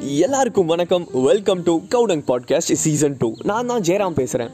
[0.00, 1.06] எல்லாருக்கும் வணக்கம்.
[1.12, 4.52] Welcome to cow dung podcast season two நான் தான் ஜெயராம் பேசுகிறேன்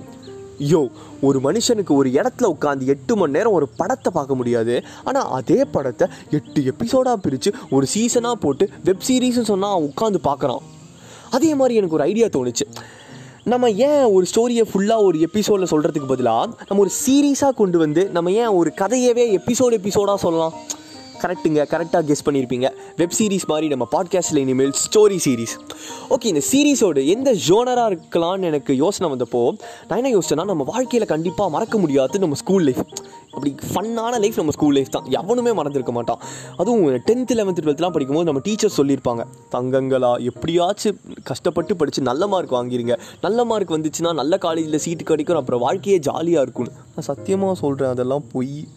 [0.71, 0.81] யோ
[1.21, 4.85] ஒரு மனுஷனுக்கு ஒரு இடத்துல உட்காந்து எட்டு மணி நேரம் ஒரு படத்தை பார்க்க முடியாது.
[5.05, 10.63] ஆனால் அதே படத்தை எட்டு எபிசோடாக பிரித்து ஒரு சீசனாக போட்டு வெப் சீரிஸ்னு சொன்னால் உட்காந்து பார்க்குறான்.
[11.31, 12.67] அதே மாதிரி எனக்கு ஒரு ஐடியா தோணுச்சு.
[13.45, 18.33] நம்ம ஏன் ஒரு ஸ்டோரியை ஃபுல்லாக ஒரு எபிசோடில் சொல்கிறதுக்கு பதிலாக நம்ம ஒரு சீரீஸாக கொண்டு வந்து நம்ம
[18.33, 20.55] ஏன் ஒரு கதையவே எபிசோடு எபிசோடாக சொல்லலாம்?
[21.23, 25.55] கரெக்டுங்க கரெக்டாக கெஸ் பண்ணியிருப்பீங்க வெப் சீரிஸ் மாதிரி நம்ம பாட்காஸ்ட்டில் இனிமேல் ஸ்டோரி சீரிஸ்
[26.11, 31.51] ஓகே இந்த சீரிஸோட எந்த ஜோனராக இருக்கலாம்னு எனக்கு யோசனை வந்தப்போ நான் என்ன யோசிச்சேன்னா நம்ம வாழ்க்கையில் கண்டிப்பாக
[31.51, 32.85] மறக்க முடியாது நம்ம ஸ்கூல் லைஃப்
[33.31, 35.05] அப்படி ஃபன்னான லைஃப் நம்ம ஸ்கூல் லைஃப் தான்.
[35.11, 36.19] எவனுமே மறந்துருக்க மாட்டான்.
[36.57, 39.25] அதுவும் டென்த்து லெவன்த்து டுவெல்த்லாம் படிக்கும்போது நம்ம டீச்சர் சொல்லியிருப்பாங்க.
[39.53, 42.99] தங்கங்களா எப்படியாச்சும் கஷ்டப்பட்டு படித்து நல்ல மார்க் வாங்கிருங்க.
[43.21, 45.37] நல்ல மார்க் வந்துச்சுன்னா நல்ல காலேஜில் சீட்டு கிடைக்கும்.
[45.37, 46.73] அப்புறம் வாழ்க்கையே ஜாலியாக இருக்கும்னு.
[46.73, 48.69] நான் சத்தியமாக சொல்கிறேன் அதெல்லாம் பொய்.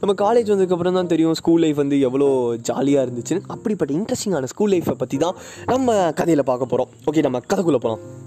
[0.00, 3.42] நம்ம காலேஜ் வந்ததுக்கப்புறம் தான் தெரியும் ஸ்கூல் லைஃப் வந்து எவ்வளோ ஜாலியாக இருந்துச்சுன்னு.
[3.46, 5.34] அப்படிப்பட்ட இன்ட்ரெஸ்டிங்கான ஸ்கூல் லைஃப்பை பற்றி தான்
[5.66, 8.19] நம்ம கதையில் பார்க்க போகிறோம் ஓகே நம்ம கதைக்குள்ளே போகலாம்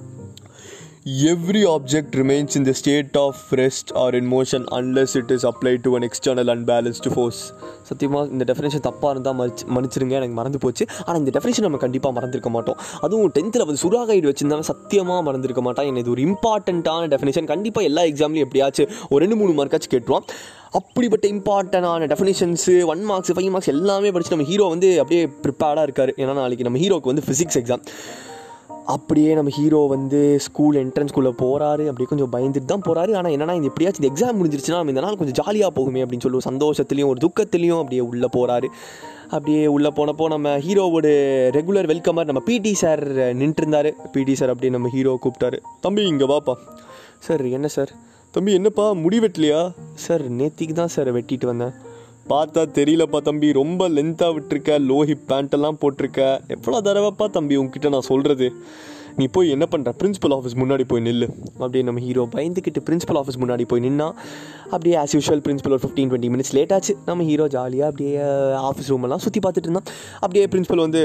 [1.05, 5.73] every object remains in the state of rest or in motion unless it is apply
[5.85, 7.39] to an external unbalanced force
[7.89, 10.85] சத்தியமாக இந்த டெஃபினேஷன் தப்பாக இருந்தால் மறிச்சு மன்னிச்சிருங்க எனக்கு மறந்து போச்சு.
[11.05, 12.79] ஆனால் இந்த டெஃபினேஷன் நம்ம கண்டிப்பாக மறந்துருக்க மாட்டோம்.
[13.01, 15.89] அதுவும் டென்த்தில் வந்து ஐடி வச்சிருந்தாலும் சத்தியமாக மறந்துருக்க மாட்டான்.
[15.91, 20.27] எனக்கு இது ஒரு இம்பார்ட்டண்ட்டான டெஃபினேஷன் கண்டிப்பாக எல்லா எக்ஸாம்லையும் எப்படியாச்சும் ஒரு ரெண்டு மூணு மார்க்காச்சும் கேட்டுருவான்.
[20.79, 26.13] அப்படிப்பட்ட இம்பார்ட்டண்டான definitions one marks five marks எல்லாமே படித்து நம்ம ஹீரோ வந்து அப்படியே ப்ரிப்பேர்டாக இருக்கார்.
[26.21, 27.83] ஏன்னா நாளைக்கு நம்ம ஹீரோக்கு வந்து ஃபிசிக்ஸ் எக்ஸாம்
[28.85, 33.67] அப்படியே நம்ம ஹீரோ வந்து ஸ்கூல் என்ட்ரன்ஸ்குள்ளே போகிறாரு அப்படியே கொஞ்சம் பயந்துட்டு தான் போகிறாரு ஆனால் என்னன்னா இந்த
[33.67, 37.77] எப்படியாச்சும் இந்த எக்ஸாம் முடிஞ்சிருச்சுன்னா நம்ம இந்த நாள் கொஞ்சம் ஜாலியாக போகுமே அப்படின்னு சொல்லி ஒரு ஒரு துக்கத்துலையும்
[37.77, 38.65] அப்படியே உள்ளே போகிறாரு
[39.29, 41.05] அப்படியே உள்ளே போனப்போ நம்ம ஹீரோவோட
[41.49, 43.91] ரெகுலர் வெல்கமர் நம்ம பிடி சார் நின்றுருந்தார்.
[44.11, 45.57] பிடி சார் அப்படியே நம்ம ஹீரோ கூப்பிட்டாரு.
[45.81, 46.53] தம்பி இங்கே வாப்பா.
[47.19, 47.89] சார் என்ன சார்
[48.31, 49.71] தம்பி என்னப்பா முடி வெட்டலையா?
[49.93, 51.71] சார் நேத்திக்கு தான் சார் வெட்டிட்டு வந்தேன்.
[52.31, 56.21] பார்த்தா தெரியலப்பா தம்பி ரொம்ப லென்த்தாக விட்டுருக்க லோ ஹிப் பேண்ட்டெல்லாம் போட்டிருக்க.
[56.55, 58.47] எவ்வளோ தடவைப்பா தம்பி உங்ககிட்ட நான் சொல்கிறது
[59.19, 61.27] நீ போய் என்ன பண்ணுற பிரின்ஸிபல் ஆஃபீஸ் முன்னாடி போய் நில்லு.
[61.59, 64.07] அப்படியே நம்ம ஹீரோ பயந்துக்கிட்டு பிரின்ஸிபல் ஆஃபீஸ் முன்னாடி போய் நின்னா
[64.73, 66.93] அப்படியே ஆஸ் யூஷுவல் பிரின்ஸிபல் ஒரு ஃபிஃப்டீன் டுவெண்ட்டி மினிட்ஸ் லேட் ஆச்சு.
[67.09, 69.89] நம்ம ஹீரோ ஜாலியாக அப்படியே uh, ஆஃபீஸ் ரூமெல்லாம் சுற்றி பார்த்துட்டு இருந்தான்.
[70.23, 71.03] அப்படியே பிரின்ஸிபல் வந்து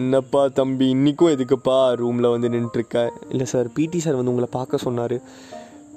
[0.00, 5.18] என்னப்பா தம்பி இன்றைக்கும் எதுக்குப்பா ரூமில் வந்து நின்றுருக்க இல்லை சார் பிடி சார் வந்து உங்களை பார்க்க சொன்னார்.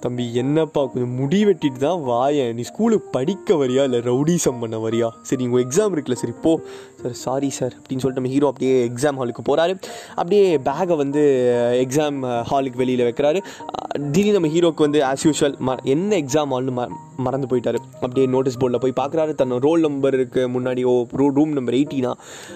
[0.03, 2.53] தம்பி என்னப்பா கொஞ்சம் முடி வெட்டிட்டு தான் வாயேன்.
[2.57, 3.83] நீ ஸ்கூலுக்கு படிக்க வரியா?
[3.87, 5.09] இல்லை ரவுடிசம் பண்ண வரியா?
[5.29, 6.53] சரி உங்கள் எக்ஸாம் இருக்குல்ல சரி போ.
[7.01, 9.75] சார் சாரி சார் அப்படின்னு சொல்லிட்டு நம்ம ஹீரோ அப்படியே எக்ஸாம் ஹாலுக்கு போகிறாரு
[10.21, 11.23] அப்படியே பேகை வந்து
[11.83, 12.19] எக்ஸாம்
[12.51, 13.41] ஹாலுக்கு வெளியில் வைக்கிறாரு.
[13.93, 16.83] திடீர்னு நம்ம ஹீரோக்கு வந்து ஆஸ் யூஷுவல் ம என்ன எக்ஸாம் ஆள்னு ம
[17.25, 17.79] மறந்து போயிட்டாரு.
[17.93, 22.11] அப்படியே நோட்டீஸ் போர்டில் போய் பார்க்குறாரு தன்னோட ரோல் நம்பருக்கு முன்னாடி ஓ ரூ ரூம் நம்பர் எயிட்டினா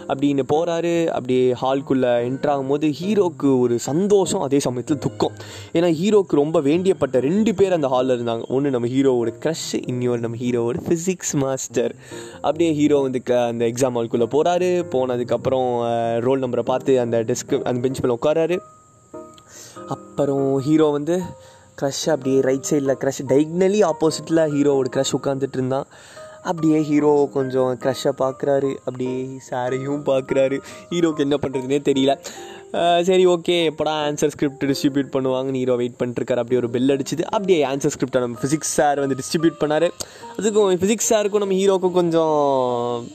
[0.07, 5.35] அப்படின்னு போகிறாரு அப்படியே ஹால்குள்ளே என்ட்ரு ஆகும்போது ஹீரோக்கு ஒரு சந்தோஷம் அதே சமயத்தில் துக்கம்.
[5.73, 8.45] ஏன்னா ஹீரோக்கு ரொம்ப வேண்டியப்பட்ட ரெண்டு பேர் அந்த ஹாலில் இருந்தாங்க.
[8.47, 11.95] ஒன்று நம்ம ஹீரோவோட க்ரஷ் இன்னொரு நம்ம ஹீரோவோட ஃபிசிக்ஸ் மாஸ்டர்
[12.41, 15.69] அப்படியே ஹீரோ வந்து க அந்த எக்ஸாம் ஹால்குள்ளே போகிறாரு போனதுக்கப்புறம்
[16.19, 18.57] ரோல் நம்பரை பார்த்து அந்த டெஸ்க்கு அந்த பெஞ்ச் மேலே உட்காராரு
[20.17, 21.15] அப்புறம் ஹீரோ வந்து
[21.79, 25.85] க்ரஷ் அப்படியே ரைட் சைடில் க்ரஷ் டைக்னலி ஆப்போசிட்டில் ஹீரோவோட க்ரஷ் உட்காந்துட்டு இருந்தான்.
[26.49, 28.69] அப்படியே ஹீரோ கொஞ்சம் க்ரஷ்ஷை பார்க்குறாரு.
[28.85, 29.15] அப்படியே
[29.47, 30.57] சாரையும் பார்க்குறாரு.
[30.91, 32.13] ஹீரோக்கு என்ன பண்ணுறதுனே தெரியல.
[33.07, 36.41] சரி ஓகே எப்படா ஆன்சர் ஸ்கிரிப்ட் டிஸ்ட்ரிபியூட் பண்ணுவாங்கன்னு ஹீரோ வெயிட் பண்ணிட்டுருக்காரு.
[36.43, 37.23] அப்படியே ஒரு பெல் அடிச்சுது.
[37.35, 39.87] அப்படியே ஆன்சர் ஸ்கிரிப்டை நம்ம ஃபிசிக்ஸ் சார் வந்து டிஸ்ட்ரிபியூட் பண்ணார்.
[40.37, 42.37] அதுக்கும் ஃபிசிக்ஸ் சாருக்கும் நம்ம ஹீரோக்கும் கொஞ்சம்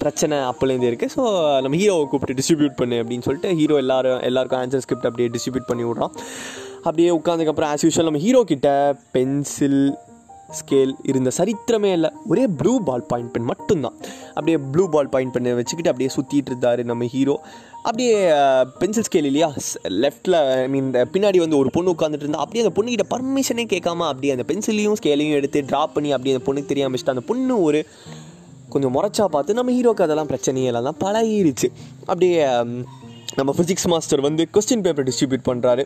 [0.03, 1.25] பிரச்சனை அப்போலேருந்து இருக்குது ஸோ
[1.67, 5.87] நம்ம ஹீரோவை கூப்பிட்டு டிஸ்ட்ரிபியூட் பண்ணு அப்படின்னு சொல்லிட்டு ஹீரோ எல்லாரும் எல்லாருக்கும் ஆன்சர் ஸ்கிரிப்ட் அப்படியே டிஸ்ட்ரிபியூட் பண்ணி
[5.91, 6.15] விட்றோம்.
[6.87, 8.69] அப்படியே உட்காந்துக்கப்புறம் ஆஸ் யூஷுவல் நம்ம ஹீரோ கிட்ட
[9.17, 9.83] பென்சில்
[10.59, 12.09] ஸ்கேல் இருந்த சரித்திரமே இல்லை.
[12.31, 13.95] ஒரே ப்ளூ பால் பாயிண்ட் பென் மட்டும்தான்.
[14.35, 17.37] அப்படியே ப்ளூ பால் பாயிண்ட் பெண்ணை வச்சுக்கிட்டு அப்படியே சுற்றிட்டு இருந்தார் நம்ம ஹீரோ
[17.89, 18.17] அப்படியே
[18.81, 19.49] பென்சில் ஸ்கேல் இல்லையா?
[20.03, 24.35] லெஃப்ட்டில் ஐ மீன் பின்னாடி வந்து ஒரு பொண்ணு உட்காந்துட்டு இருந்தா அப்படியே அந்த பொண்ணுக்கிட்ட பர்மிஷனே கேட்காம அப்படியே
[24.37, 27.81] அந்த பென்சிலையும் ஸ்கேலையும் எடுத்து ட்ரா பண்ணி அப்படியே அந்த பொண்ணுக்கு தெரியாமல் வச்சுட்டு அந்த பொண்ணு ஒரு
[28.75, 31.69] கொஞ்சம் முறைச்சா பார்த்து நம்ம ஹீரோக்கு அதெல்லாம் பிரச்சனையே தான் பழகிருச்சு.
[32.07, 32.37] அப்படியே
[33.39, 35.83] நம்ம ஃபிசிக்ஸ் மாஸ்டர் வந்து கொஸ்டின் பேப்பர் டிஸ்ட்ரிபியூட் பண்ணுறாரு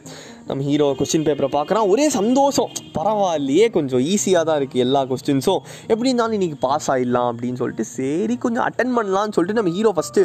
[0.48, 1.84] நம்ம ஹீரோ கொஸ்டின் பேப்பரை பார்க்குறான்.
[1.92, 2.70] ஒரே சந்தோஷம்.
[2.96, 5.60] பரவாயில்லையே கொஞ்சம் ஈஸியாக தான் இருக்குது எல்லா கொஸ்டின்ஸும்
[5.92, 10.24] எப்படி இருந்தாலும் இன்றைக்கி பாஸ் ஆகிடலாம் அப்படின்னு சொல்லிட்டு சரி கொஞ்சம் அட்டன் பண்ணலாம்னு சொல்லிட்டு நம்ம ஹீரோ ஃபஸ்ட்டு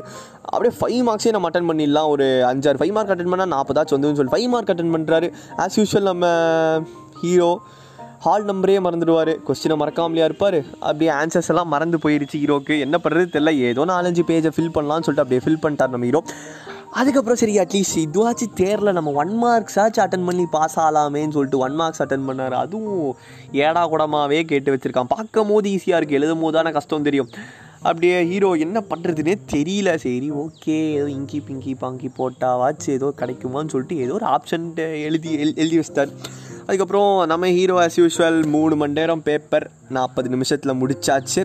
[0.54, 2.10] அப்படியே ஃபைவ் மார்க்ஸே நம்ம அட்டன் பண்ணிடலாம்.
[2.16, 5.30] ஒரு அஞ்சாறு ஃபைவ் மார்க் அட்டன் பண்ணால் நாற்பதாச்சும் வந்துன்னு சொல்லி ஃபைவ் மார்க் அட்டன் பண்ணுறாரு
[5.66, 6.26] ஆஸ் யூஷுவல் நம்ம
[7.26, 7.52] ஹீரோ
[8.24, 9.32] ஹால் நம்பரே மறந்துடுவார்.
[9.46, 10.58] கொஸ்டினை மறக்காமலையா இருப்பார்.
[10.88, 15.24] அப்படியே ஆன்சர்ஸ் எல்லாம் மறந்து போயிடுச்சு ஹீரோக்கு என்ன பண்ணுறது தெரில ஏதோ நாலஞ்சு பேஜை ஃபில் பண்ணலாம்னு சொல்லிட்டு
[15.24, 16.22] அப்படியே ஃபில் பண்ணிட்டார் நம்ம ஹீரோ
[17.00, 21.78] அதுக்கப்புறம் சரி அட்லீஸ்ட் இதுவாச்சும் தேரில் நம்ம ஒன் மார்க்ஸ் ஆச்சு அட்டன் பண்ணி பாஸ் ஆகலாமேன்னு சொல்லிட்டு ஒன்
[21.82, 22.56] மார்க்ஸ் அட்டன் பண்ணார்.
[22.64, 23.04] அதுவும்
[23.66, 25.12] ஏடா கூடமாவே கேட்டு வச்சுருக்கான்.
[25.14, 27.30] பார்க்கும் போது ஈஸியாக இருக்குது எழுதும் போது தானே கஷ்டம் தெரியும்.
[27.88, 29.90] அப்படியே ஹீரோ என்ன பண்ணுறதுனே தெரியல.
[30.06, 32.90] சரி ஓகே ஏதோ இங்கி பிங்கி பாங்கி போட்டாவாச்சு.
[32.98, 36.14] ஏதோ கிடைக்குமான்னு சொல்லிட்டு ஏதோ ஒரு ஆப்ஷன்ட்டு எழுதி எழு எழுதி வச்சிட்டார்.
[36.68, 39.68] அதுக்கப்புறம் நம்ம ஹீரோ ஆஸ் யூஷுவல் மூணு மணி நேரம் பேப்பர்
[39.98, 41.44] நாற்பது நிமிஷத்தில் முடிச்சாச்சு.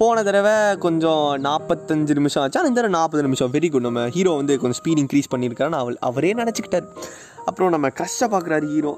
[0.00, 0.54] போன தடவை
[0.84, 2.58] கொஞ்சம் நாற்பத்தஞ்சு நிமிஷம் ஆச்சு.
[2.58, 3.50] ஆனால் இந்த தடவை நாற்பது நிமிஷம்.
[3.54, 6.86] வெரி குட் நம்ம ஹீரோ வந்து கொஞ்சம் ஸ்பீட் இன்க்ரீஸ் பண்ணியிருக்காருன்னு அவள் அவரே நினச்சிக்கிட்டார்.
[7.48, 8.92] அப்புறம் நம்ம க்ரஷ்ஷை பார்க்குறாரு ஹீரோ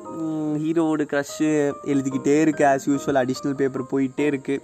[0.63, 1.51] ஹீரோவோட க்ரஷ்ஷு
[1.93, 4.63] எழுதிக்கிட்டே இருக்குது ஆஸ் யூஸ்வல் அடிஷ்னல் பேப்பர் போயிட்டே இருக்குது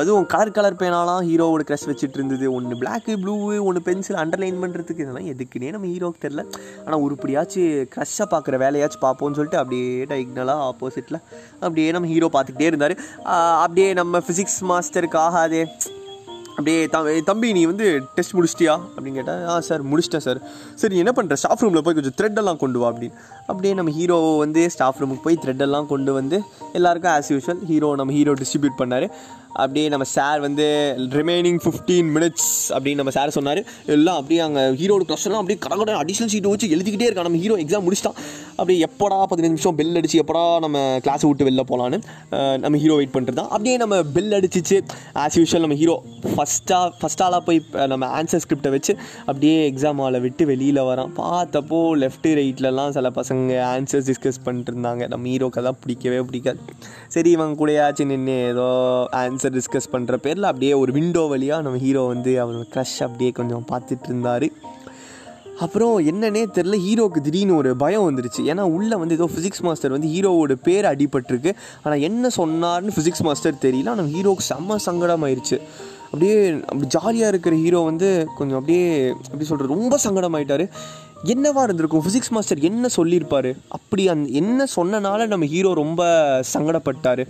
[0.00, 2.46] அதுவும் கலர் கலர் பேனாலாம் ஹீரோவோட க்ரஷ் வச்சுட்டு இருந்தது.
[2.56, 3.34] ஒன்று பிளாக்கு ப்ளூ
[3.68, 6.44] ஒன்று பென்சில் அண்டர்லைன் பண்ணுறதுக்கு இதெல்லாம் எதுக்குன்னே நம்ம ஹீரோவுக்கு தெரில
[6.84, 11.20] ஆனால் உருப்படியாச்சும் க்ரஷ்ஷை பார்க்குற வேலையாச்சும் பார்ப்போம்னு சொல்லிட்டு அப்படியே டைக்னலாக ஆப்போசிட்டில்
[11.64, 12.96] அப்படியே நம்ம ஹீரோ பார்த்துக்கிட்டே இருந்தார்.
[13.64, 15.62] அப்படியே நம்ம ஃபிசிக்ஸ் மாஸ்டருக்கு ஆகாதே.
[16.56, 17.86] அப்படியே தம் தம்பி நீ வந்து
[18.16, 18.74] டெஸ்ட் முடிச்சிட்டியா?
[18.94, 20.40] அப்படின்னு கேட்டேன் ஆ சார் முடிச்சிட்டேன் சார்
[20.80, 23.16] சரி என்ன பண்ணுற ஸ்டாஃப் ரூமில் போய் கொஞ்சம் த்ரெட்டெல்லாம் கொண்டு வா அப்படின்னு.
[23.50, 26.38] அப்படியே நம்ம ஹீரோ வந்து ஸ்டாஃப் ரூமுக்கு போய் த்ரெட்டெல்லாம் கொண்டு வந்து
[26.80, 29.06] எல்லாருக்கும் ஆஸ் யூஷுவல் ஹீரோ நம்ம ஹீரோ டிஸ்ட்ரிபியூட் பண்ணார்.
[29.62, 30.66] அப்படியே நம்ம சார் வந்து
[31.18, 33.60] ரிமைனிங் ஃபிஃப்டீன் மினிட்ஸ் அப்படின்னு நம்ம சார் சொன்னார்.
[33.94, 37.84] எல்லாம் அப்படியே அங்கே ஹீரோட கொஸ்டன்லாம் அப்படியே கடகட அடிஷனல் சீட்டு வச்சு எழுதிக்கிட்டே இருக்கா நம்ம ஹீரோ எக்ஸாம்
[37.88, 38.18] முடிச்சிட்டான்.
[38.58, 41.98] அப்படியே எப்படா பதினஞ்சு நிமிஷம் பெல் அடிச்சு எப்படா நம்ம கிளாஸ் விட்டு வெளில போகலான்னு
[42.64, 44.78] நம்ம ஹீரோ வெயிட் பண்ணிட்டு தான் அப்படியே நம்ம பெல் அடிச்சிச்சு.
[45.24, 45.96] ஆஸ் யூஷுவல் நம்ம ஹீரோ
[46.34, 47.60] ஃபஸ்ட்டாக ஃபஸ்ட்டாலாக போய்
[47.92, 48.92] நம்ம ஆன்சர் ஸ்கிரிப்டை வச்சு
[49.28, 51.12] அப்படியே எக்ஸாம் ஹாலை விட்டு வெளியில் வரான்.
[51.20, 55.02] பார்த்தப்போ லெஃப்ட்டு ரைட்லலாம் சில பசங்க ஆன்சர்ஸ் டிஸ்கஸ் பண்ணிட்டு இருந்தாங்க.
[55.14, 56.60] நம்ம ஹீரோக்கு பிடிக்கவே பிடிக்காது.
[57.14, 58.68] சரி இவங்க கூடயாச்சும் நின்று ஏதோ
[59.22, 63.66] ஆன்சர் டிஸ்கஸ் பண்ணுற பேரில் அப்படியே ஒரு விண்டோ வழியாக நம்ம ஹீரோ வந்து அவரோட க்ரஷ் அப்படியே கொஞ்சம்
[63.72, 64.46] பார்த்துட்டு இருந்தார்.
[65.64, 68.42] அப்புறம் என்னன்னே தெரில ஹீரோக்கு திடீர்னு ஒரு பயம் வந்துருச்சு.
[68.52, 71.52] ஏன்னா உள்ளே வந்து ஏதோ ஃபிசிக்ஸ் மாஸ்டர் வந்து ஹீரோவோட பேர் அடிபட்டிருக்கு.
[71.84, 73.92] ஆனால் என்ன சொன்னார்னு ஃபிசிக்ஸ் மாஸ்டர் தெரியல.
[73.94, 75.58] ஆனால் ஹீரோவுக்கு செம்ம சங்கடமாயிருச்சு.
[76.10, 76.34] அப்படியே
[76.70, 78.08] அப்படி ஜாலியாக இருக்கிற ஹீரோ வந்து
[78.38, 78.84] கொஞ்சம் அப்படியே
[79.30, 80.66] எப்படி சொல்கிறது ரொம்ப சங்கடமாயிட்டாரு.
[81.32, 82.02] என்னவா இருந்திருக்கும்?
[82.04, 83.48] ஃபிசிக்ஸ் மாஸ்டர் என்ன சொல்லியிருப்பார்?
[83.76, 86.02] அப்படி அந் என்ன சொன்னனால நம்ம ஹீரோ ரொம்ப
[86.54, 87.22] சங்கடப்பட்டார்?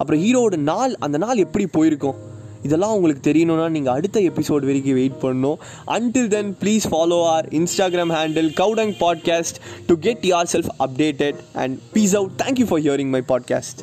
[0.00, 2.18] அப்புறம் ஹீரோவோட நாள் அந்த நாள் எப்படி போயிருக்கும்?
[2.62, 5.58] இதெல்லாம் உங்களுக்கு தெரியணும்னா நீங்கள் அடுத்த எபிசோட் வரைக்கும் வெயிட் பண்ணணும்.
[5.86, 12.16] Until then please follow our Instagram handle cow dung podcast to get yourself updated and peace
[12.16, 13.82] out thank you for hearing my podcast